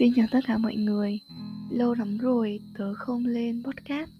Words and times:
Xin 0.00 0.12
chào 0.16 0.26
tất 0.30 0.40
cả 0.46 0.58
mọi 0.58 0.76
người. 0.76 1.20
Lâu 1.70 1.94
lắm 1.94 2.18
rồi 2.18 2.60
tớ 2.78 2.94
không 2.94 3.26
lên 3.26 3.62
podcast. 3.64 4.10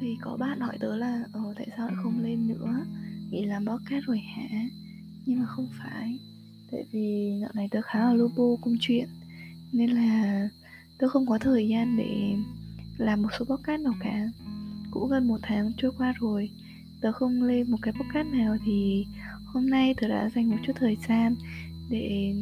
Thì 0.00 0.16
có 0.20 0.36
bạn 0.36 0.60
hỏi 0.60 0.78
tớ 0.80 0.96
là 0.96 1.24
Ồ 1.32 1.52
tại 1.56 1.68
sao 1.76 1.86
lại 1.86 1.96
không 2.02 2.22
lên 2.22 2.48
nữa? 2.48 2.84
Nghĩ 3.30 3.44
làm 3.44 3.66
podcast 3.66 4.04
rồi 4.06 4.18
hả? 4.18 4.48
Nhưng 5.26 5.38
mà 5.38 5.46
không 5.46 5.68
phải. 5.78 6.18
Tại 6.70 6.84
vì 6.92 7.32
dạo 7.40 7.50
này 7.54 7.68
tớ 7.70 7.80
khá 7.82 7.98
là 7.98 8.12
lô 8.14 8.28
bô 8.36 8.58
công 8.62 8.76
chuyện. 8.80 9.08
Nên 9.72 9.90
là 9.90 10.48
tớ 10.98 11.08
không 11.08 11.26
có 11.26 11.38
thời 11.38 11.68
gian 11.68 11.96
để 11.96 12.34
làm 12.98 13.22
một 13.22 13.28
số 13.38 13.44
podcast 13.44 13.82
nào 13.82 13.94
cả. 14.00 14.28
Cũng 14.90 15.08
gần 15.08 15.28
một 15.28 15.38
tháng 15.42 15.72
trôi 15.76 15.92
qua 15.98 16.14
rồi. 16.20 16.50
Tớ 17.00 17.12
không 17.12 17.42
lên 17.42 17.70
một 17.70 17.78
cái 17.82 17.94
podcast 17.94 18.28
nào 18.28 18.56
Thì 18.64 19.06
hôm 19.44 19.70
nay 19.70 19.94
tớ 20.00 20.08
đã 20.08 20.30
dành 20.34 20.50
một 20.50 20.56
chút 20.66 20.72
thời 20.76 20.96
gian 21.08 21.34
Để 21.90 22.34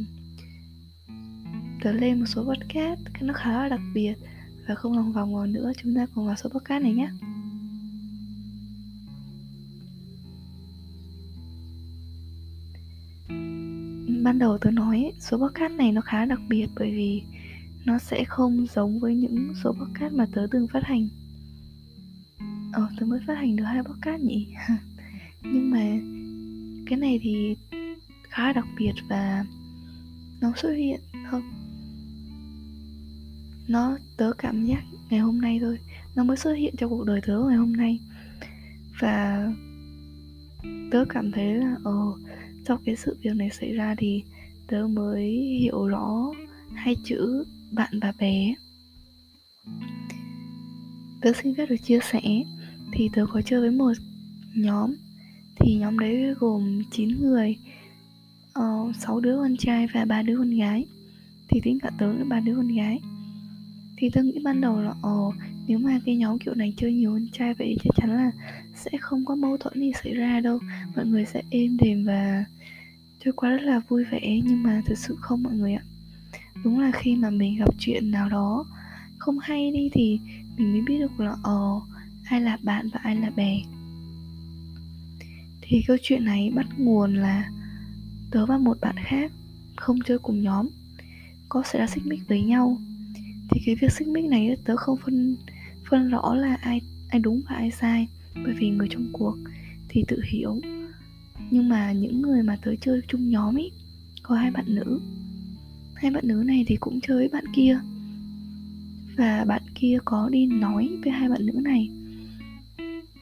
tớ 1.83 1.93
lên 1.93 2.21
một 2.21 2.27
số 2.27 2.45
podcast 2.45 3.01
nó 3.21 3.35
khá 3.35 3.53
là 3.53 3.69
đặc 3.69 3.81
biệt 3.95 4.15
và 4.69 4.75
không 4.75 4.97
lòng 4.97 5.13
vòng 5.13 5.35
vào 5.35 5.47
nữa, 5.47 5.73
chúng 5.83 5.95
ta 5.95 6.07
cùng 6.15 6.27
vào 6.27 6.37
số 6.37 6.51
podcast 6.51 6.83
này 6.83 6.93
nhé. 6.93 7.11
Ban 14.23 14.39
đầu 14.39 14.59
tớ 14.59 14.71
nói 14.71 15.13
số 15.21 15.39
podcast 15.39 15.73
này 15.73 15.93
nó 15.93 16.01
khá 16.01 16.25
đặc 16.25 16.41
biệt 16.49 16.67
bởi 16.79 16.91
vì 16.91 17.23
nó 17.85 17.99
sẽ 17.99 18.25
không 18.25 18.67
giống 18.75 18.99
với 18.99 19.15
những 19.15 19.53
số 19.65 19.73
podcast 19.73 20.15
mà 20.15 20.27
tớ 20.35 20.47
từng 20.51 20.67
phát 20.73 20.85
hành. 20.85 21.09
Ờ 22.73 22.89
tớ 23.01 23.07
mới 23.07 23.21
phát 23.27 23.35
hành 23.35 23.57
được 23.57 23.65
hai 23.65 23.83
podcast 23.83 24.23
nhỉ? 24.23 24.49
Nhưng 25.43 25.71
mà 25.71 25.81
cái 26.87 26.99
này 26.99 27.21
thì 27.23 27.57
khá 28.31 28.53
đặc 28.53 28.67
biệt 28.79 28.93
và 29.09 29.45
nó 30.41 30.53
xuất 30.57 30.71
hiện 30.71 31.01
không 31.31 31.60
nó 33.71 33.99
tớ 34.17 34.33
cảm 34.39 34.67
giác 34.67 34.83
ngày 35.11 35.21
hôm 35.21 35.41
nay 35.41 35.59
thôi. 35.61 35.79
Nó 36.15 36.25
mới 36.25 36.37
xuất 36.37 36.53
hiện 36.53 36.75
trong 36.79 36.91
cuộc 36.91 37.05
đời 37.05 37.21
tớ 37.27 37.39
ngày 37.49 37.57
hôm 37.57 37.73
nay. 37.73 37.99
Và 39.01 39.49
tớ 40.91 41.05
cảm 41.09 41.33
thấy 41.33 41.55
là 41.55 41.77
ờ 41.85 42.13
sau 42.67 42.79
cái 42.85 42.97
sự 42.97 43.17
việc 43.23 43.35
này 43.37 43.51
xảy 43.51 43.73
ra 43.73 43.95
thì 43.99 44.23
tớ 44.67 44.87
mới 44.87 45.31
hiểu 45.61 45.87
rõ 45.87 46.33
hai 46.75 46.97
chữ 47.05 47.45
bạn 47.73 48.01
và 48.01 48.13
bé. 48.19 48.55
Tớ 51.21 51.33
xin 51.43 51.55
phép 51.55 51.67
được 51.67 51.77
chia 51.85 52.01
sẻ 52.13 52.21
thì 52.93 53.11
tớ 53.13 53.27
có 53.33 53.43
chơi 53.43 53.61
với 53.61 53.71
một 53.71 53.93
nhóm. 54.57 54.95
Thì 55.61 55.75
nhóm 55.75 55.99
đấy 55.99 56.35
gồm 56.39 56.83
9 56.91 57.09
người 57.21 57.57
ờ, 58.53 58.81
uh, 58.89 58.97
6 58.97 59.21
đứa 59.21 59.37
con 59.37 59.57
trai 59.57 59.87
và 59.95 60.05
ba 60.05 60.23
đứa 60.23 60.37
con 60.39 60.51
gái. 60.51 60.87
Thì 61.49 61.61
tính 61.65 61.79
cả 61.83 61.91
tớ 61.99 62.13
với 62.13 62.25
ba 62.25 62.41
đứa 62.41 62.55
con 62.57 62.69
gái 62.69 63.01
thì 64.01 64.11
tôi 64.11 64.25
nghĩ 64.25 64.39
ban 64.45 64.61
đầu 64.61 64.83
là 64.83 64.95
ồ 65.03 65.35
nếu 65.67 65.79
mà 65.79 66.01
cái 66.07 66.17
nhóm 66.17 66.39
kiểu 66.39 66.55
này 66.55 66.75
chơi 66.77 66.93
nhiều 66.93 67.13
con 67.13 67.27
trai 67.33 67.55
vậy 67.55 67.77
chắc 67.85 67.91
chắn 67.97 68.17
là 68.17 68.31
sẽ 68.77 68.91
không 69.01 69.25
có 69.25 69.35
mâu 69.35 69.57
thuẫn 69.57 69.81
gì 69.81 69.93
xảy 70.03 70.15
ra 70.15 70.41
đâu. 70.41 70.59
Mọi 70.97 71.07
người 71.07 71.25
sẽ 71.27 71.43
êm 71.51 71.77
đềm 71.77 72.05
và 72.05 72.45
trôi 73.25 73.33
qua 73.33 73.51
rất 73.51 73.63
là 73.63 73.81
vui 73.89 74.05
vẻ. 74.05 74.41
Nhưng 74.45 74.63
mà 74.63 74.83
thực 74.87 74.99
sự 74.99 75.17
không 75.21 75.43
mọi 75.43 75.53
người 75.53 75.75
ạ. 75.75 75.83
Đúng 76.65 76.81
là 76.81 76.91
khi 76.95 77.17
mà 77.17 77.31
mình 77.31 77.59
gặp 77.59 77.69
chuyện 77.79 78.11
nào 78.11 78.29
đó 78.29 78.65
không 79.19 79.39
hay 79.39 79.71
đi 79.71 79.89
thì 79.93 80.21
mình 80.57 80.73
mới 80.73 80.81
biết 80.81 80.99
được 80.99 81.21
là 81.21 81.37
ồ 81.43 81.83
ai 82.25 82.41
là 82.41 82.59
bạn 82.63 82.89
và 82.93 83.01
ai 83.03 83.17
là 83.17 83.31
bè. 83.31 83.61
Thì 85.61 85.83
câu 85.87 85.97
chuyện 86.03 86.25
này 86.25 86.53
bắt 86.55 86.67
nguồn 86.79 87.15
là 87.15 87.51
tớ 88.31 88.47
và 88.47 88.59
một 88.59 88.79
bạn 88.81 88.97
khác 89.05 89.33
không 89.77 89.99
chơi 90.07 90.19
cùng 90.19 90.43
nhóm, 90.43 90.69
có 91.49 91.63
xảy 91.73 91.81
ra 91.81 91.87
xích 91.87 92.07
mích 92.07 92.29
với 92.29 92.43
nhau 92.43 92.79
thì 93.51 93.61
cái 93.67 93.75
việc 93.75 93.93
xích 93.93 94.09
mích 94.09 94.25
này 94.25 94.57
tớ 94.65 94.77
không 94.77 94.99
phân 95.05 95.37
phân 95.91 96.09
rõ 96.09 96.35
là 96.35 96.55
ai 96.55 96.81
ai 97.09 97.21
đúng 97.21 97.41
và 97.49 97.57
ai 97.57 97.71
sai, 97.71 98.09
bởi 98.35 98.55
vì 98.59 98.71
người 98.71 98.89
trong 98.91 99.07
cuộc 99.13 99.37
thì 99.89 100.05
tự 100.09 100.21
hiểu. 100.33 100.61
Nhưng 101.51 101.69
mà 101.69 101.93
những 101.93 102.23
người 102.23 102.43
mà 102.43 102.57
tớ 102.63 102.75
chơi 102.81 103.01
chung 103.09 103.31
nhóm 103.31 103.59
ấy 103.59 103.71
có 104.23 104.35
hai 104.35 104.51
bạn 104.51 104.65
nữ. 104.69 105.01
Hai 105.95 106.11
bạn 106.11 106.29
nữ 106.29 106.43
này 106.47 106.65
thì 106.67 106.77
cũng 106.77 107.01
chơi 107.01 107.17
với 107.17 107.29
bạn 107.29 107.45
kia. 107.55 107.81
Và 109.17 109.45
bạn 109.45 109.63
kia 109.75 109.99
có 110.05 110.29
đi 110.33 110.47
nói 110.47 110.89
với 111.03 111.13
hai 111.13 111.29
bạn 111.29 111.47
nữ 111.47 111.53
này. 111.53 111.91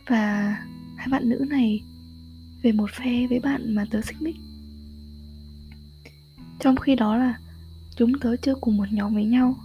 Và 0.07 0.57
hai 0.97 1.09
bạn 1.11 1.29
nữ 1.29 1.45
này 1.49 1.83
về 2.63 2.73
một 2.73 2.91
phe 2.91 3.27
với 3.27 3.41
bạn 3.41 3.75
mà 3.75 3.85
tớ 3.91 4.01
xích 4.01 4.23
mích. 4.23 4.37
Trong 6.61 6.77
khi 6.77 6.95
đó 6.95 7.17
là 7.17 7.39
chúng 7.97 8.19
tớ 8.19 8.37
chơi 8.37 8.55
cùng 8.61 8.77
một 8.77 8.87
nhóm 8.93 9.15
với 9.15 9.25
nhau 9.25 9.57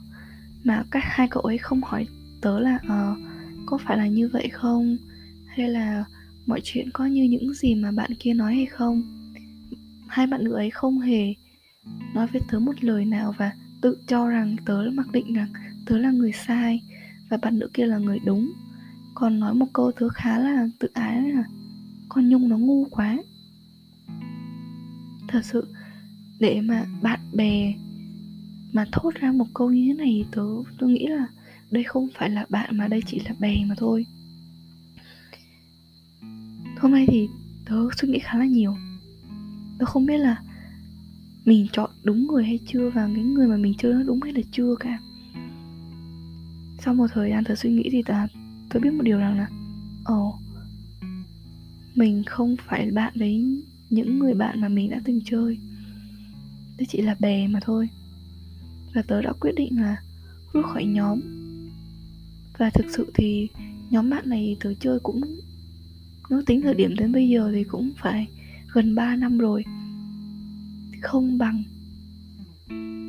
mà 0.64 0.84
các 0.92 1.04
hai 1.04 1.28
cậu 1.28 1.44
ấy 1.44 1.58
không 1.58 1.82
hỏi 1.84 2.08
tớ 2.42 2.60
là 2.60 2.76
uh, 2.76 3.18
có 3.66 3.78
phải 3.78 3.98
là 3.98 4.08
như 4.08 4.30
vậy 4.34 4.50
không? 4.50 4.98
Hay 5.48 5.70
là 5.70 6.06
mọi 6.46 6.62
chuyện 6.64 6.90
có 6.94 7.06
như 7.06 7.24
những 7.24 7.54
gì 7.54 7.76
mà 7.76 7.92
bạn 7.92 8.12
kia 8.20 8.34
nói 8.34 8.56
hay 8.56 8.66
không? 8.66 9.02
Hai 10.08 10.28
bạn 10.28 10.44
nữ 10.44 10.54
ấy 10.54 10.70
không 10.70 11.00
hề 11.00 11.34
nói 12.14 12.28
với 12.28 12.42
tớ 12.52 12.60
một 12.60 12.84
lời 12.84 13.06
nào 13.06 13.34
và 13.38 13.52
tự 13.82 13.98
cho 14.08 14.28
rằng 14.28 14.56
tớ 14.66 14.84
mặc 14.94 15.12
định 15.12 15.34
rằng 15.34 15.50
tớ 15.86 15.98
là 15.98 16.12
người 16.12 16.32
sai 16.48 16.82
và 17.30 17.38
bạn 17.38 17.60
nữ 17.60 17.70
kia 17.74 17.86
là 17.86 17.98
người 17.98 18.20
đúng. 18.26 18.52
Còn 19.16 19.40
nói 19.40 19.54
một 19.54 19.68
câu 19.74 19.92
tớ 19.92 20.10
khá 20.10 20.40
là 20.40 20.68
tự 20.80 20.88
ái 20.94 21.22
là 21.22 21.44
con 22.10 22.30
nhung 22.30 22.50
nó 22.50 22.58
ngu 22.58 22.86
quá. 22.86 23.18
Thật 25.28 25.42
sự 25.46 25.68
để 26.40 26.62
mà 26.62 26.86
bạn 27.02 27.20
bè 27.34 27.74
mà 28.74 28.86
thốt 28.92 29.16
ra 29.16 29.32
một 29.32 29.48
câu 29.54 29.70
như 29.70 29.86
thế 29.88 29.94
này 29.94 30.26
tớ 30.32 30.44
tôi 30.80 30.92
nghĩ 30.92 31.08
là 31.08 31.28
đây 31.72 31.84
không 31.84 32.08
phải 32.18 32.30
là 32.30 32.46
bạn 32.50 32.78
mà 32.78 32.88
đây 32.88 33.02
chỉ 33.08 33.20
là 33.20 33.36
bè 33.40 33.66
mà 33.66 33.76
thôi. 33.78 34.06
Hôm 36.78 36.92
nay 36.92 37.06
thì 37.10 37.28
tớ 37.66 37.76
suy 37.98 38.08
nghĩ 38.08 38.20
khá 38.20 38.38
là 38.38 38.46
nhiều. 38.46 38.76
Tớ 39.80 39.86
không 39.86 40.06
biết 40.06 40.18
là 40.18 40.42
mình 41.46 41.68
chọn 41.72 41.90
đúng 42.04 42.28
người 42.28 42.44
hay 42.44 42.60
chưa 42.68 42.90
và 42.90 43.10
cái 43.16 43.24
người 43.24 43.48
mà 43.48 43.58
mình 43.58 43.74
chưa 43.78 43.94
nói 43.94 44.04
đúng 44.04 44.22
hay 44.22 44.34
là 44.34 44.42
chưa 44.52 44.76
cả. 44.80 45.00
Sau 46.86 46.94
một 46.94 47.08
thời 47.14 47.30
gian 47.30 47.44
tớ 47.44 47.56
suy 47.56 47.70
nghĩ 47.70 47.90
thì 47.92 48.02
tớ, 48.02 48.14
tớ 48.70 48.80
biết 48.80 48.92
một 48.94 49.04
điều 49.04 49.18
rằng 49.18 49.38
là 49.38 49.48
ồ 50.06 50.28
oh, 50.28 50.36
mình 51.96 52.24
không 52.24 52.56
phải 52.68 52.92
bạn 52.92 53.14
với 53.16 53.46
những 53.90 54.20
người 54.20 54.34
bạn 54.34 54.62
mà 54.62 54.68
mình 54.68 54.90
đã 54.90 55.02
từng 55.04 55.22
chơi. 55.26 55.58
Đây 56.78 56.88
chỉ 56.90 57.02
là 57.02 57.16
bè 57.20 57.48
mà 57.48 57.60
thôi 57.64 57.90
và 58.94 59.02
tớ 59.02 59.22
đã 59.22 59.34
quyết 59.40 59.52
định 59.56 59.82
là 59.82 59.98
rút 60.54 60.66
khỏi 60.66 60.86
nhóm. 60.86 61.20
Và 62.58 62.70
thực 62.70 62.86
sự 62.96 63.12
thì 63.14 63.48
nhóm 63.90 64.10
bạn 64.10 64.30
này 64.30 64.58
tớ 64.60 64.74
chơi 64.80 65.00
cũng, 65.00 65.22
nếu 66.30 66.42
tính 66.46 66.62
thời 66.62 66.74
điểm 66.74 66.96
đến 66.96 67.12
bây 67.12 67.30
giờ 67.30 67.52
thì 67.54 67.64
cũng 67.64 67.92
phải 67.98 68.28
gần 68.74 68.96
3 68.96 69.16
năm 69.16 69.38
rồi. 69.38 69.64
Không 71.02 71.38
bằng 71.38 71.64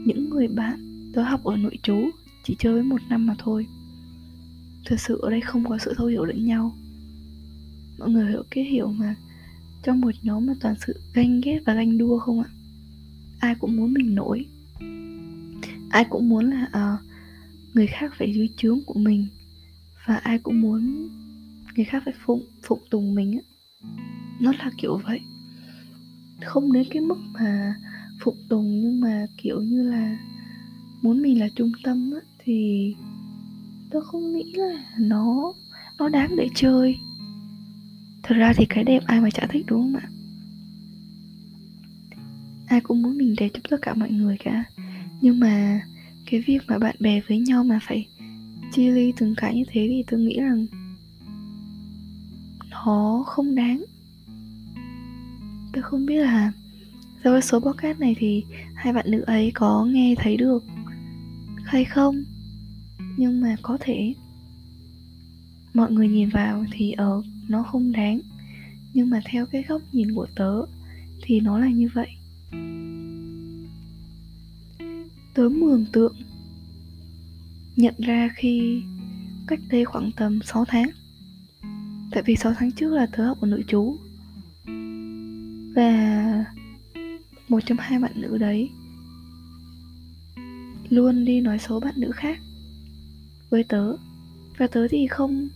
những 0.06 0.30
người 0.30 0.48
bạn 0.48 1.10
tớ 1.12 1.22
học 1.22 1.44
ở 1.44 1.56
nội 1.56 1.78
trú 1.82 2.10
chỉ 2.44 2.56
chơi 2.58 2.72
với 2.72 2.82
một 2.82 3.00
năm 3.08 3.26
mà 3.26 3.34
thôi. 3.38 3.66
Thật 4.86 4.96
sự 4.98 5.18
ở 5.22 5.30
đây 5.30 5.40
không 5.40 5.68
có 5.68 5.78
sự 5.78 5.94
thấu 5.96 6.06
hiểu 6.06 6.24
lẫn 6.24 6.46
nhau. 6.46 6.76
Mọi 7.98 8.10
người 8.10 8.28
hiểu 8.28 8.42
cái 8.50 8.64
hiểu 8.64 8.88
mà 8.88 9.14
trong 9.82 10.00
một 10.00 10.10
nhóm 10.22 10.46
mà 10.46 10.52
toàn 10.60 10.74
sự 10.86 11.00
ganh 11.14 11.40
ghét 11.40 11.60
và 11.66 11.74
ganh 11.74 11.98
đua 11.98 12.18
không 12.18 12.40
ạ? 12.40 12.48
Ai 13.38 13.54
cũng 13.54 13.76
muốn 13.76 13.92
mình 13.92 14.14
nổi 14.14 14.46
ai 15.94 16.04
cũng 16.04 16.28
muốn 16.28 16.50
là 16.50 16.66
uh, 16.66 17.00
người 17.74 17.86
khác 17.86 18.12
phải 18.18 18.34
dưới 18.34 18.48
trướng 18.56 18.80
của 18.86 18.98
mình 18.98 19.26
và 20.06 20.16
ai 20.16 20.38
cũng 20.38 20.60
muốn 20.60 21.08
người 21.76 21.84
khác 21.84 22.02
phải 22.04 22.14
phụng 22.24 22.44
phụng 22.62 22.80
tùng 22.90 23.14
mình 23.14 23.32
á. 23.32 23.42
Nó 24.40 24.52
là 24.52 24.70
kiểu 24.78 25.00
vậy. 25.04 25.20
Không 26.44 26.72
đến 26.72 26.86
cái 26.90 27.02
mức 27.02 27.18
mà 27.32 27.74
phục 28.20 28.36
tùng 28.48 28.80
nhưng 28.82 29.00
mà 29.00 29.26
kiểu 29.36 29.62
như 29.62 29.82
là 29.82 30.18
muốn 31.02 31.22
mình 31.22 31.40
là 31.40 31.48
trung 31.56 31.72
tâm 31.84 32.10
á 32.14 32.20
thì 32.38 32.94
tôi 33.90 34.02
không 34.04 34.32
nghĩ 34.32 34.52
là 34.52 34.84
nó 34.98 35.52
nó 35.98 36.08
đáng 36.08 36.36
để 36.36 36.48
chơi. 36.54 36.96
Thật 38.22 38.34
ra 38.34 38.52
thì 38.56 38.66
cái 38.68 38.84
đẹp 38.84 39.02
ai 39.06 39.20
mà 39.20 39.30
chả 39.30 39.46
thích 39.50 39.64
đúng 39.68 39.82
không 39.82 40.00
ạ? 40.02 40.08
Ai 42.66 42.80
cũng 42.80 43.02
muốn 43.02 43.18
mình 43.18 43.34
đẹp 43.38 43.48
cho 43.54 43.60
tất 43.70 43.76
cả 43.82 43.94
mọi 43.94 44.10
người 44.10 44.36
cả. 44.44 44.64
Nhưng 45.24 45.40
mà 45.40 45.80
cái 46.26 46.40
việc 46.40 46.58
mà 46.66 46.78
bạn 46.78 46.96
bè 47.00 47.20
với 47.28 47.38
nhau 47.38 47.64
mà 47.64 47.78
phải 47.82 48.06
chia 48.72 48.90
ly 48.90 49.12
từng 49.16 49.34
cái 49.36 49.54
như 49.54 49.62
thế 49.68 49.86
thì 49.90 50.04
tôi 50.06 50.20
nghĩ 50.20 50.40
rằng 50.40 50.66
nó 52.70 53.24
không 53.26 53.54
đáng. 53.54 53.84
Tôi 55.72 55.82
không 55.82 56.06
biết 56.06 56.16
là 56.16 56.52
sau 57.24 57.32
cái 57.32 57.42
số 57.42 57.60
podcast 57.60 57.98
này 57.98 58.16
thì 58.18 58.44
hai 58.74 58.92
bạn 58.92 59.10
nữ 59.10 59.20
ấy 59.20 59.50
có 59.54 59.84
nghe 59.84 60.14
thấy 60.18 60.36
được 60.36 60.64
hay 61.64 61.84
không. 61.84 62.24
Nhưng 63.16 63.40
mà 63.40 63.56
có 63.62 63.78
thể 63.80 64.14
mọi 65.74 65.92
người 65.92 66.08
nhìn 66.08 66.28
vào 66.28 66.64
thì 66.72 66.92
ở 66.92 67.22
nó 67.48 67.62
không 67.62 67.92
đáng. 67.92 68.20
Nhưng 68.94 69.10
mà 69.10 69.20
theo 69.24 69.46
cái 69.46 69.64
góc 69.68 69.82
nhìn 69.92 70.14
của 70.14 70.26
tớ 70.34 70.62
thì 71.22 71.40
nó 71.40 71.58
là 71.58 71.68
như 71.68 71.88
vậy. 71.94 72.08
Tớ 75.34 75.48
mường 75.48 75.84
tượng. 75.92 76.16
Nhận 77.76 77.94
ra 77.98 78.30
khi 78.36 78.82
cách 79.46 79.60
đây 79.70 79.84
khoảng 79.84 80.10
tầm 80.16 80.40
6 80.42 80.64
tháng, 80.68 80.90
tại 82.10 82.22
vì 82.22 82.36
6 82.36 82.54
tháng 82.58 82.72
trước 82.72 82.92
là 82.92 83.06
tớ 83.06 83.26
học 83.26 83.40
ở 83.40 83.46
nội 83.46 83.64
chú 83.68 83.96
và 85.74 86.44
một 87.48 87.60
trong 87.66 87.78
hai 87.78 87.98
bạn 87.98 88.12
nữ 88.14 88.38
đấy 88.38 88.70
luôn 90.88 91.24
đi 91.24 91.40
nói 91.40 91.58
xấu 91.58 91.80
bạn 91.80 91.94
nữ 91.96 92.10
khác 92.14 92.38
với 93.50 93.64
tớ, 93.64 93.96
và 94.58 94.66
tớ 94.66 94.88
thì 94.90 95.06
không, 95.06 95.48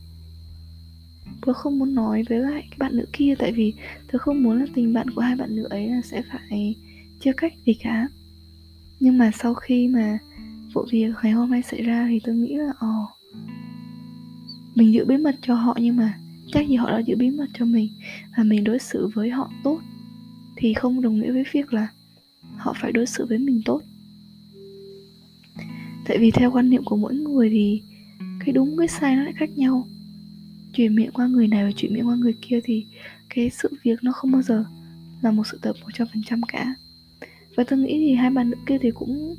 tớ 1.46 1.52
không 1.52 1.78
muốn 1.78 1.94
nói 1.94 2.24
với 2.28 2.38
lại 2.38 2.66
cái 2.70 2.78
bạn 2.78 2.96
nữ 2.96 3.06
kia, 3.12 3.34
tại 3.38 3.52
vì 3.52 3.74
tớ 4.12 4.18
không 4.18 4.42
muốn 4.42 4.58
là 4.58 4.66
tình 4.74 4.92
bạn 4.92 5.10
của 5.10 5.20
hai 5.20 5.36
bạn 5.36 5.56
nữ 5.56 5.66
ấy 5.70 5.88
là 5.88 6.00
sẽ 6.04 6.22
phải 6.22 6.76
chia 7.20 7.32
cách 7.36 7.52
gì 7.66 7.74
cả 7.74 8.08
nhưng 9.00 9.18
mà 9.18 9.30
sau 9.38 9.54
khi 9.54 9.88
mà 9.88 10.18
vụ 10.72 10.86
việc 10.90 11.12
ngày 11.22 11.32
hôm 11.32 11.50
nay 11.50 11.62
xảy 11.62 11.82
ra 11.82 12.06
thì 12.08 12.20
tôi 12.24 12.34
nghĩ 12.34 12.54
là 12.54 12.72
ồ 12.78 13.02
oh, 13.02 13.08
mình 14.74 14.92
giữ 14.92 15.04
bí 15.04 15.16
mật 15.16 15.34
cho 15.42 15.54
họ 15.54 15.76
nhưng 15.80 15.96
mà 15.96 16.18
chắc 16.52 16.68
gì 16.68 16.74
họ 16.74 16.90
đã 16.90 16.98
giữ 16.98 17.16
bí 17.16 17.30
mật 17.30 17.46
cho 17.54 17.64
mình 17.64 17.88
và 18.36 18.44
mình 18.44 18.64
đối 18.64 18.78
xử 18.78 19.10
với 19.14 19.30
họ 19.30 19.50
tốt 19.64 19.80
thì 20.56 20.74
không 20.74 21.02
đồng 21.02 21.20
nghĩa 21.20 21.32
với 21.32 21.44
việc 21.52 21.72
là 21.72 21.88
họ 22.56 22.74
phải 22.80 22.92
đối 22.92 23.06
xử 23.06 23.26
với 23.26 23.38
mình 23.38 23.62
tốt. 23.64 23.82
Tại 26.04 26.18
vì 26.18 26.30
theo 26.30 26.50
quan 26.50 26.70
niệm 26.70 26.84
của 26.84 26.96
mỗi 26.96 27.14
người 27.14 27.50
thì 27.50 27.82
cái 28.40 28.52
đúng 28.52 28.76
cái 28.78 28.88
sai 28.88 29.16
nó 29.16 29.22
lại 29.22 29.32
khác 29.36 29.50
nhau. 29.56 29.86
Chuyển 30.74 30.94
miệng 30.94 31.12
qua 31.12 31.26
người 31.26 31.48
này 31.48 31.64
và 31.64 31.70
chuyển 31.76 31.94
miệng 31.94 32.08
qua 32.08 32.16
người 32.16 32.34
kia 32.40 32.60
thì 32.64 32.86
cái 33.34 33.50
sự 33.50 33.68
việc 33.82 33.98
nó 34.02 34.12
không 34.12 34.30
bao 34.30 34.42
giờ 34.42 34.64
là 35.22 35.30
một 35.30 35.46
sự 35.52 35.58
tập 35.62 35.76
một 35.82 35.88
trăm 35.94 36.06
phần 36.12 36.22
trăm 36.26 36.42
cả 36.42 36.74
và 37.58 37.64
tôi 37.64 37.78
nghĩ 37.78 37.98
thì 37.98 38.14
hai 38.14 38.30
bạn 38.30 38.50
nữ 38.50 38.56
kia 38.66 38.78
thì 38.80 38.90
cũng 38.90 39.36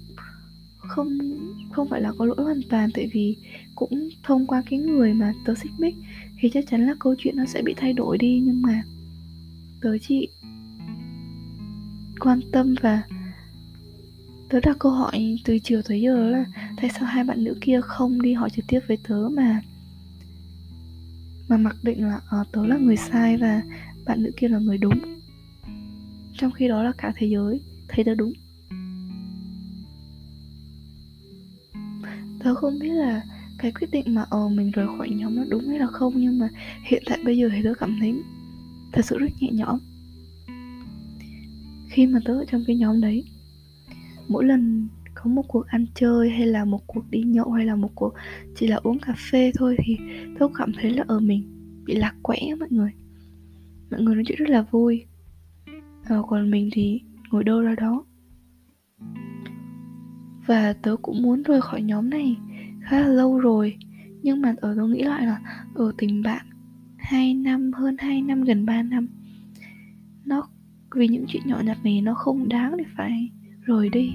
không 0.78 1.18
không 1.72 1.88
phải 1.88 2.02
là 2.02 2.12
có 2.18 2.26
lỗi 2.26 2.38
hoàn 2.44 2.62
toàn 2.70 2.90
tại 2.94 3.10
vì 3.14 3.38
cũng 3.76 4.10
thông 4.24 4.48
qua 4.48 4.64
cái 4.70 4.80
người 4.80 5.14
mà 5.14 5.34
tớ 5.46 5.56
xích 5.56 5.72
mích 5.78 5.96
thì 6.40 6.50
chắc 6.54 6.66
chắn 6.70 6.88
là 6.88 6.96
câu 7.00 7.16
chuyện 7.18 7.36
nó 7.38 7.46
sẽ 7.46 7.62
bị 7.62 7.74
thay 7.78 7.94
đổi 7.94 8.18
đi. 8.18 8.42
Nhưng 8.46 8.62
mà 8.62 8.84
tớ 9.82 9.98
chỉ 10.02 10.28
quan 12.20 12.40
tâm 12.52 12.76
và 12.82 13.02
tớ 14.50 14.60
đặt 14.60 14.76
câu 14.80 14.92
hỏi 14.92 15.38
từ 15.46 15.60
chiều 15.60 15.82
tới 15.82 16.02
giờ 16.02 16.30
là 16.30 16.46
tại 16.82 16.90
sao 17.00 17.06
hai 17.06 17.24
bạn 17.24 17.44
nữ 17.44 17.58
kia 17.62 17.82
không 17.82 18.22
đi 18.22 18.34
hỏi 18.34 18.50
trực 18.50 18.66
tiếp 18.68 18.80
với 18.88 18.98
tớ 19.08 19.30
mà 19.32 19.62
mà 21.48 21.58
mặc 21.58 21.76
định 21.84 22.08
là 22.08 22.20
à, 22.30 22.38
tớ 22.52 22.66
là 22.66 22.78
người 22.78 22.98
sai 22.98 23.38
và 23.38 23.62
bạn 24.06 24.24
nữ 24.24 24.32
kia 24.38 24.48
là 24.48 24.60
người 24.60 24.78
đúng. 24.78 25.00
Trong 26.38 26.52
khi 26.52 26.68
đó 26.68 26.84
là 26.84 26.92
cả 26.98 27.14
thế 27.16 27.28
giới 27.28 27.62
thấy 27.90 28.04
tớ 28.06 28.16
đúng. 28.16 28.34
Tớ 32.44 32.56
không 32.56 32.80
biết 32.80 32.92
là 32.92 33.24
cái 33.60 33.72
quyết 33.72 33.88
định 33.92 34.16
mà 34.16 34.26
ờ 34.30 34.50
mình 34.50 34.72
rời 34.72 34.88
khỏi 34.98 35.10
nhóm 35.10 35.36
nó 35.36 35.44
đúng 35.50 35.68
hay 35.68 35.80
là 35.80 35.88
không 35.88 36.14
nhưng 36.16 36.40
mà 36.40 36.50
hiện 36.84 37.04
tại 37.06 37.20
bây 37.26 37.38
giờ 37.38 37.50
thì 37.52 37.64
tớ 37.64 37.74
cảm 37.80 37.98
thấy 38.00 38.16
thật 38.94 39.06
sự 39.06 39.18
rất 39.18 39.32
nhẹ 39.40 39.50
nhõm. 39.52 39.80
Khi 41.90 42.08
mà 42.08 42.20
tớ 42.26 42.34
ở 42.34 42.46
trong 42.52 42.64
cái 42.68 42.76
nhóm 42.76 43.02
đấy 43.02 43.24
mỗi 44.28 44.46
lần 44.46 44.88
có 45.16 45.30
một 45.30 45.46
cuộc 45.48 45.68
ăn 45.68 45.86
chơi 45.96 46.30
hay 46.30 46.48
là 46.48 46.66
một 46.66 46.88
cuộc 46.88 47.04
đi 47.10 47.24
nhậu 47.24 47.52
hay 47.52 47.66
là 47.66 47.76
một 47.76 47.90
cuộc 47.96 48.14
chỉ 48.56 48.68
là 48.68 48.76
uống 48.76 49.00
cà 49.00 49.16
phê 49.32 49.52
thôi 49.56 49.78
thì 49.84 49.98
tớ 50.40 50.48
cảm 50.58 50.72
thấy 50.82 50.92
là 50.92 51.04
ở 51.08 51.20
mình 51.20 51.44
bị 51.86 51.96
lạc 51.96 52.16
quẽ 52.22 52.40
mọi 52.60 52.68
người. 52.72 52.92
Mọi 53.92 54.02
người 54.02 54.16
nói 54.16 54.24
chuyện 54.28 54.38
rất 54.38 54.50
là 54.50 54.62
vui. 54.72 55.06
Ờ, 56.06 56.24
còn 56.28 56.52
mình 56.52 56.70
thì 56.72 57.02
ngồi 57.32 57.44
đâu 57.44 57.62
ra 57.62 57.76
đó. 57.76 58.06
Và 60.46 60.74
tớ 60.74 60.96
cũng 61.02 61.22
muốn 61.22 61.44
rời 61.44 61.62
khỏi 61.62 61.82
nhóm 61.82 62.10
này 62.10 62.38
khá 62.82 63.00
là 63.00 63.08
lâu 63.08 63.40
rồi, 63.40 63.78
nhưng 64.22 64.42
mà 64.42 64.56
ở 64.58 64.76
tớ 64.76 64.88
nghĩ 64.88 65.04
lại 65.04 65.26
là, 65.26 65.42
ở 65.76 65.92
tình 65.98 66.24
bạn 66.24 66.46
2 66.98 67.34
năm, 67.34 67.72
hơn 67.74 67.96
2 68.00 68.22
năm, 68.22 68.44
gần 68.44 68.66
3 68.66 68.82
năm, 68.84 69.08
nó, 70.26 70.50
vì 70.96 71.08
những 71.08 71.26
chuyện 71.28 71.44
nhỏ 71.46 71.62
nhặt 71.66 71.78
này 71.84 72.02
nó 72.02 72.14
không 72.14 72.50
đáng 72.50 72.78
để 72.78 72.84
phải 72.98 73.32
rời 73.62 73.90
đi. 73.90 74.12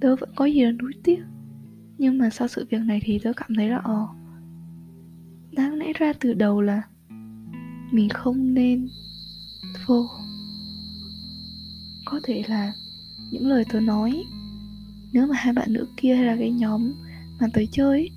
Tớ 0.00 0.16
vẫn 0.16 0.30
có 0.36 0.44
gì 0.44 0.60
là 0.60 0.70
nuối 0.70 0.92
tiếc, 1.04 1.18
nhưng 1.98 2.18
mà 2.18 2.30
sau 2.30 2.48
sự 2.48 2.66
việc 2.70 2.80
này 2.84 3.00
thì 3.04 3.18
tớ 3.18 3.32
cảm 3.36 3.50
thấy 3.56 3.68
là 3.68 3.80
ồ 3.84 4.08
đáng 5.52 5.74
lẽ 5.74 5.92
ra 5.92 6.12
từ 6.20 6.34
đầu 6.34 6.60
là 6.60 6.82
mình 7.92 8.08
không 8.08 8.54
nên 8.54 8.88
vô 9.86 10.06
có 12.12 12.20
thể 12.22 12.42
là 12.48 12.72
những 13.30 13.46
lời 13.46 13.64
tớ 13.72 13.80
nói. 13.80 14.24
Nếu 15.12 15.26
mà 15.26 15.36
hai 15.36 15.52
bạn 15.52 15.72
nữ 15.72 15.86
kia 15.96 16.14
hay 16.14 16.24
là 16.24 16.36
cái 16.38 16.50
nhóm 16.50 16.92
mà 17.40 17.48
tớ 17.52 17.62
chơi 17.72 18.10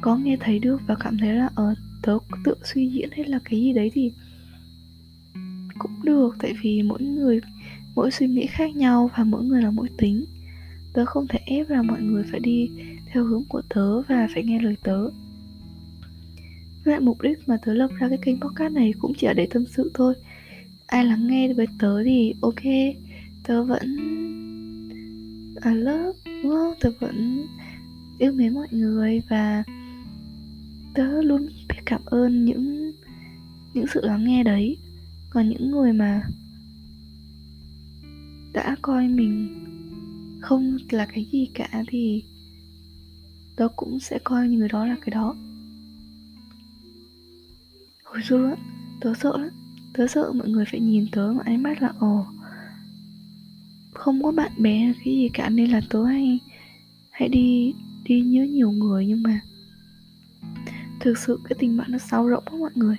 có 0.00 0.16
nghe 0.16 0.36
thấy 0.40 0.58
được 0.58 0.80
và 0.86 0.94
cảm 0.94 1.18
thấy 1.18 1.32
là 1.32 1.48
ở 1.54 1.74
tớ 2.02 2.18
tự 2.44 2.54
suy 2.64 2.88
diễn 2.88 3.10
hay 3.12 3.24
là 3.24 3.38
cái 3.44 3.60
gì 3.60 3.72
đấy 3.72 3.90
thì 3.94 4.12
cũng 5.78 5.92
được. 6.02 6.36
Tại 6.38 6.52
vì 6.62 6.82
mỗi 6.82 7.02
người, 7.02 7.40
mỗi 7.94 8.10
suy 8.10 8.26
nghĩ 8.26 8.46
khác 8.46 8.76
nhau 8.76 9.10
và 9.16 9.24
mỗi 9.24 9.44
người 9.44 9.62
là 9.62 9.70
mỗi 9.70 9.88
tính. 9.98 10.24
Tớ 10.92 11.04
không 11.04 11.26
thể 11.28 11.38
ép 11.46 11.70
là 11.70 11.82
mọi 11.82 12.02
người 12.02 12.24
phải 12.30 12.40
đi 12.40 12.70
theo 13.12 13.24
hướng 13.24 13.44
của 13.48 13.62
tớ 13.68 14.00
và 14.00 14.28
phải 14.34 14.42
nghe 14.42 14.60
lời 14.60 14.76
tớ. 14.82 15.10
Lại 16.84 17.00
mục 17.00 17.20
đích 17.20 17.48
mà 17.48 17.56
tớ 17.64 17.74
lập 17.74 17.90
ra 17.98 18.08
cái 18.08 18.18
kênh 18.22 18.40
podcast 18.40 18.72
này 18.72 18.92
cũng 18.98 19.12
chỉ 19.18 19.26
là 19.26 19.32
để 19.32 19.46
tâm 19.50 19.64
sự 19.66 19.90
thôi 19.94 20.14
ai 20.92 21.04
lắng 21.04 21.26
nghe 21.26 21.52
với 21.52 21.66
tớ 21.78 22.04
thì 22.04 22.34
ok. 22.40 22.62
Tớ 23.42 23.64
vẫn 23.64 23.96
ở 25.56 25.70
lớp 25.70 26.12
đúng 26.24 26.52
không? 26.52 26.74
Tớ 26.80 26.90
vẫn 27.00 27.46
yêu 28.18 28.32
mến 28.32 28.54
mọi 28.54 28.68
người 28.70 29.22
và 29.28 29.64
tớ 30.94 31.22
luôn 31.22 31.48
biết 31.68 31.80
cảm 31.86 32.00
ơn 32.04 32.44
những 32.44 32.92
những 33.74 33.86
sự 33.94 34.00
lắng 34.04 34.24
nghe 34.24 34.44
đấy. 34.44 34.76
Còn 35.30 35.48
những 35.48 35.70
người 35.70 35.92
mà 35.92 36.22
đã 38.52 38.76
coi 38.82 39.08
mình 39.08 39.48
không 40.40 40.76
là 40.90 41.06
cái 41.06 41.26
gì 41.32 41.48
cả 41.54 41.84
thì 41.88 42.24
tớ 43.56 43.68
cũng 43.76 44.00
sẽ 44.00 44.18
coi 44.24 44.48
người 44.48 44.68
đó 44.68 44.86
là 44.86 44.96
cái 45.00 45.10
đó. 45.10 45.36
Hồi 48.04 48.22
xưa 48.28 48.56
tớ 49.00 49.14
sợ 49.14 49.36
lắm 49.36 49.61
tớ 49.94 50.06
sợ 50.06 50.32
mọi 50.32 50.48
người 50.48 50.64
phải 50.70 50.80
nhìn 50.80 51.06
tớ 51.12 51.32
mà 51.36 51.42
ánh 51.44 51.62
mắt 51.62 51.82
là, 51.82 51.92
ồ, 51.98 52.26
không 53.92 54.22
có 54.22 54.32
bạn 54.32 54.52
bè 54.58 54.92
cái 55.04 55.14
gì 55.14 55.28
cả, 55.32 55.48
nên 55.48 55.70
là 55.70 55.80
tớ 55.90 56.04
hay 56.04 56.38
hay 57.10 57.28
đi 57.28 57.74
đi 58.04 58.20
nhớ 58.20 58.44
nhiều 58.44 58.70
người. 58.70 59.06
Nhưng 59.06 59.22
mà 59.22 59.40
thực 61.00 61.18
sự 61.18 61.38
cái 61.48 61.56
tình 61.58 61.76
bạn 61.76 61.90
nó 61.90 61.98
sâu 61.98 62.28
rộng 62.28 62.44
quá 62.46 62.58
mọi 62.58 62.70
người. 62.74 62.96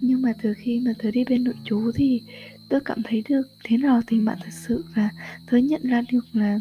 Nhưng 0.00 0.22
mà 0.22 0.32
từ 0.42 0.54
khi 0.54 0.80
mà 0.80 0.92
tớ 1.02 1.10
đi 1.10 1.24
bên 1.24 1.44
nội 1.44 1.54
chú 1.64 1.92
thì 1.94 2.22
tớ 2.68 2.80
cảm 2.84 3.02
thấy 3.02 3.22
được 3.28 3.42
thế 3.64 3.76
nào 3.76 3.96
là 3.96 4.02
tình 4.06 4.24
bạn 4.24 4.38
thật 4.42 4.52
sự 4.66 4.84
và 4.94 5.10
tớ 5.50 5.56
nhận 5.56 5.82
ra 5.82 6.02
được 6.12 6.24
là 6.32 6.60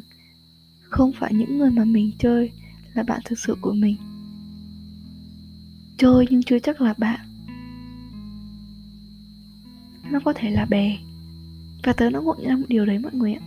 không 0.82 1.12
phải 1.20 1.34
những 1.34 1.58
người 1.58 1.70
mà 1.70 1.86
mình 1.86 2.12
chơi 2.20 2.52
là 2.94 3.04
bạn 3.04 3.22
thực 3.26 3.40
sự 3.40 3.56
của 3.62 3.74
mình. 3.74 3.96
Chơi 5.98 6.26
nhưng 6.30 6.44
chưa 6.44 6.60
chắc 6.60 6.82
là 6.82 6.94
bạn 6.98 7.27
nó 10.12 10.20
có 10.26 10.34
thể 10.34 10.50
là 10.50 10.66
bè. 10.66 10.98
Và 11.84 11.94
tớ 11.94 12.10
nó 12.10 12.22
ngộ 12.22 12.36
nhận 12.40 12.50
ra 12.50 12.56
một 12.56 12.66
điều 12.68 12.86
đấy 12.86 13.00
mọi 13.00 13.14
người 13.14 13.34
ạ. 13.34 13.42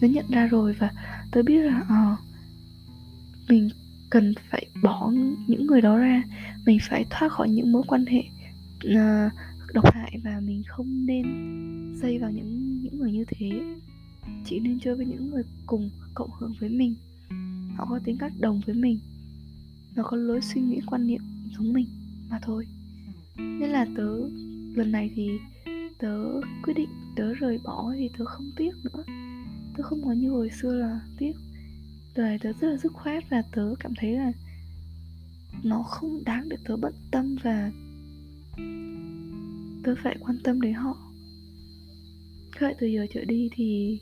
Tớ 0.00 0.06
nhận 0.06 0.24
ra 0.30 0.46
rồi 0.46 0.72
và 0.72 0.90
tớ 1.32 1.42
biết 1.42 1.58
là 1.58 1.84
à, 1.88 2.16
mình 3.48 3.70
cần 4.10 4.34
phải 4.50 4.66
bỏ 4.82 5.12
những 5.46 5.66
người 5.66 5.80
đó 5.80 5.96
ra. 5.96 6.22
Mình 6.66 6.78
phải 6.88 7.04
thoát 7.10 7.32
khỏi 7.32 7.48
những 7.48 7.72
mối 7.72 7.82
quan 7.86 8.06
hệ 8.06 8.22
uh, 8.86 9.32
độc 9.72 9.94
hại 9.94 10.20
và 10.24 10.40
mình 10.40 10.62
không 10.68 11.06
nên 11.06 11.24
dây 12.02 12.18
vào 12.18 12.30
những 12.30 12.80
những 12.82 12.98
người 12.98 13.12
như 13.12 13.24
thế. 13.28 13.60
Chỉ 14.44 14.60
nên 14.60 14.80
chơi 14.80 14.94
với 14.94 15.06
những 15.06 15.30
người 15.30 15.42
cùng 15.66 15.90
cộng 16.14 16.30
hưởng 16.38 16.54
với 16.60 16.68
mình. 16.68 16.94
Họ 17.76 17.86
có 17.90 17.98
tính 18.04 18.16
cách 18.18 18.32
đồng 18.40 18.60
với 18.66 18.74
mình. 18.74 18.98
Nó 19.96 20.02
có 20.02 20.16
lối 20.16 20.40
suy 20.40 20.60
nghĩ 20.60 20.80
quan 20.86 21.06
niệm 21.06 21.22
giống 21.56 21.72
mình 21.72 21.86
mà 22.30 22.38
thôi. 22.42 22.66
Nên 23.36 23.70
là 23.70 23.86
tớ 23.96 24.08
lần 24.74 24.92
này 24.92 25.10
thì 25.14 25.30
tớ 25.98 26.40
quyết 26.62 26.74
định 26.74 26.88
tớ 27.16 27.34
rời 27.34 27.58
bỏ 27.64 27.92
thì 27.98 28.10
tớ 28.18 28.24
không 28.24 28.50
tiếc 28.56 28.72
nữa. 28.84 29.04
Tớ 29.76 29.82
không 29.82 30.04
có 30.04 30.12
như 30.12 30.30
hồi 30.30 30.50
xưa 30.60 30.74
là 30.74 31.00
tiếc. 31.18 31.32
Đời 32.14 32.38
tớ 32.38 32.52
rất 32.52 32.68
là 32.68 32.76
dứt 32.76 32.92
khoát 32.92 33.24
và 33.30 33.42
tớ 33.52 33.74
cảm 33.80 33.92
thấy 33.96 34.12
là 34.12 34.32
nó 35.62 35.82
không 35.82 36.24
đáng 36.24 36.48
để 36.48 36.56
tớ 36.64 36.76
bận 36.76 36.94
tâm 37.10 37.36
và 37.42 37.70
tớ 39.84 39.94
phải 40.02 40.16
quan 40.20 40.38
tâm 40.44 40.60
đến 40.60 40.74
họ. 40.74 40.96
Vậy 42.60 42.74
từ 42.78 42.86
giờ 42.86 43.06
trở 43.14 43.24
đi 43.24 43.48
thì 43.52 44.00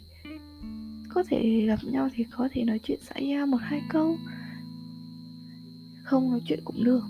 có 1.08 1.24
thể 1.28 1.64
gặp 1.66 1.78
nhau 1.84 2.08
thì 2.14 2.24
có 2.30 2.48
thể 2.52 2.64
nói 2.64 2.78
chuyện 2.82 2.98
xã 3.02 3.20
giao 3.20 3.46
một 3.46 3.58
hai 3.60 3.82
câu. 3.88 4.16
Không 6.04 6.30
nói 6.30 6.40
chuyện 6.48 6.60
cũng 6.64 6.84
được. 6.84 7.04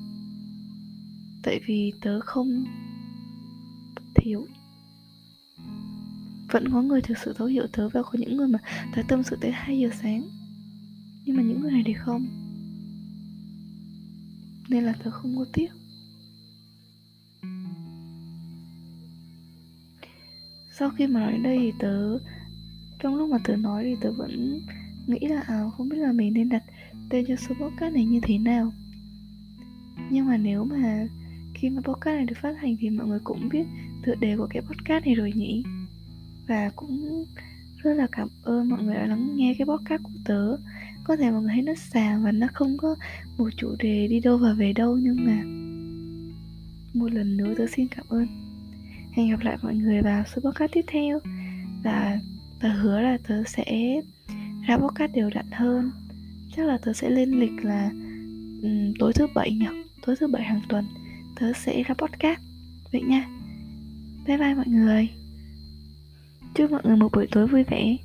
Tại 1.42 1.60
vì 1.66 1.92
tớ 2.00 2.20
không 2.20 2.64
thiếu 4.14 4.46
vẫn 6.54 6.72
có 6.72 6.82
người 6.82 7.00
thực 7.02 7.18
sự 7.24 7.32
thấu 7.32 7.46
hiểu 7.46 7.66
tớ 7.72 7.88
và 7.88 8.02
có 8.02 8.10
những 8.12 8.36
người 8.36 8.48
mà 8.48 8.58
tớ 8.94 9.02
tâm 9.08 9.22
sự 9.22 9.36
tới 9.40 9.50
2 9.50 9.78
giờ 9.78 9.88
sáng. 10.02 10.22
Nhưng 11.24 11.36
mà 11.36 11.42
những 11.42 11.60
người 11.60 11.72
này 11.72 11.82
thì 11.86 11.92
không. 11.94 12.26
Nên 14.68 14.84
là 14.84 14.94
tớ 15.04 15.10
không 15.10 15.36
có 15.36 15.44
tiếc 15.52 15.68
sau 20.78 20.90
khi 20.90 21.06
mà 21.06 21.20
nói 21.20 21.32
đến 21.32 21.42
đây 21.42 21.58
thì 21.58 21.72
tớ 21.78 22.18
trong 22.98 23.16
lúc 23.16 23.28
mà 23.28 23.38
tớ 23.44 23.56
nói 23.56 23.84
thì 23.84 23.96
tớ 24.00 24.12
vẫn 24.12 24.60
nghĩ 25.06 25.18
là 25.28 25.40
à, 25.40 25.62
không 25.76 25.88
biết 25.88 25.96
là 25.96 26.12
mình 26.12 26.34
nên 26.34 26.48
đặt 26.48 26.62
tên 27.10 27.24
cho 27.28 27.36
số 27.36 27.54
podcast 27.54 27.94
này 27.94 28.04
như 28.04 28.20
thế 28.22 28.38
nào. 28.38 28.72
Nhưng 30.10 30.26
mà 30.26 30.36
nếu 30.36 30.64
mà 30.64 31.06
khi 31.54 31.70
mà 31.70 31.82
podcast 31.82 32.16
này 32.16 32.24
được 32.24 32.36
phát 32.42 32.56
hành 32.58 32.76
thì 32.80 32.90
mọi 32.90 33.06
người 33.06 33.20
cũng 33.24 33.48
biết 33.48 33.64
tựa 34.06 34.14
đề 34.14 34.36
của 34.36 34.46
cái 34.50 34.62
podcast 34.62 35.06
này 35.06 35.14
rồi 35.14 35.32
nhỉ? 35.34 35.62
Và 36.46 36.70
cũng 36.76 37.24
rất 37.76 37.94
là 37.94 38.06
cảm 38.12 38.28
ơn 38.42 38.68
mọi 38.68 38.82
người 38.82 38.94
đã 38.94 39.06
lắng 39.06 39.36
nghe 39.36 39.54
cái 39.58 39.66
podcast 39.66 40.02
của 40.02 40.18
tớ. 40.24 40.56
Có 41.04 41.16
thể 41.16 41.30
mọi 41.30 41.42
người 41.42 41.50
thấy 41.54 41.62
nó 41.62 41.74
xàm 41.74 42.22
và 42.22 42.32
nó 42.32 42.46
không 42.52 42.76
có 42.78 42.96
một 43.38 43.48
chủ 43.56 43.76
đề 43.78 44.06
đi 44.08 44.20
đâu 44.20 44.38
và 44.38 44.52
về 44.52 44.72
đâu 44.72 44.98
nhưng 44.98 45.16
mà 45.26 45.42
một 46.94 47.12
lần 47.12 47.36
nữa 47.36 47.54
tớ 47.58 47.66
xin 47.76 47.88
cảm 47.88 48.06
ơn. 48.08 48.26
Hẹn 49.12 49.30
gặp 49.30 49.40
lại 49.40 49.56
mọi 49.62 49.74
người 49.74 50.02
vào 50.02 50.24
số 50.34 50.42
podcast 50.42 50.72
tiếp 50.72 50.84
theo. 50.86 51.20
Và 51.84 52.18
tớ 52.60 52.68
hứa 52.68 53.00
là 53.00 53.18
tớ 53.28 53.42
sẽ 53.46 54.00
ra 54.66 54.76
podcast 54.76 55.12
đều 55.12 55.30
đặn 55.30 55.46
hơn. 55.52 55.90
Chắc 56.56 56.66
là 56.66 56.78
tớ 56.78 56.92
sẽ 56.92 57.10
lên 57.10 57.30
lịch 57.40 57.64
là 57.64 57.90
um, 58.62 58.92
tối 58.98 59.12
thứ 59.12 59.26
bảy 59.34 59.50
nhỉ? 59.50 59.66
Tối 60.06 60.16
thứ 60.20 60.26
bảy 60.26 60.42
hàng 60.42 60.60
tuần 60.68 60.84
tớ 61.40 61.52
sẽ 61.52 61.82
ra 61.82 61.94
podcast. 61.94 62.40
Vậy 62.92 63.02
nha. 63.02 63.28
Bye 64.26 64.38
bye 64.38 64.54
mọi 64.54 64.68
người 64.68 65.23
chúc 66.54 66.70
mọi 66.70 66.80
người 66.84 66.96
một 66.96 67.08
buổi 67.12 67.26
tối 67.30 67.46
vui 67.46 67.64
vẻ. 67.64 67.96